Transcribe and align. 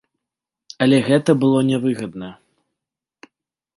Але 0.85 0.97
гэта 1.09 1.31
было 1.43 1.59
не 1.69 1.77
выгадна. 1.85 2.29